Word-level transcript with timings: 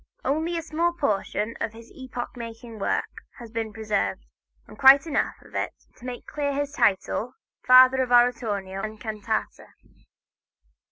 Only 0.25 0.57
a 0.57 0.63
small 0.63 0.93
portion 0.93 1.53
of 1.61 1.73
his 1.73 1.91
epoch 1.93 2.35
making 2.35 2.79
work 2.79 3.21
has 3.37 3.51
been 3.51 3.71
preserved, 3.71 4.25
but 4.65 4.79
quite 4.79 5.05
enough 5.05 5.35
to 5.43 5.69
make 6.05 6.25
clear 6.25 6.53
his 6.55 6.71
title 6.71 7.35
"Father 7.67 8.01
of 8.01 8.11
Oratorio 8.11 8.81
and 8.81 8.99
Cantata." 8.99 9.67